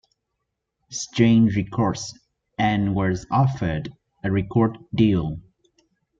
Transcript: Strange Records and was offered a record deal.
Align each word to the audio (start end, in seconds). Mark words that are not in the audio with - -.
Strange 0.89 1.55
Records 1.55 2.17
and 2.57 2.95
was 2.95 3.27
offered 3.29 3.93
a 4.23 4.31
record 4.31 4.79
deal. 4.95 5.39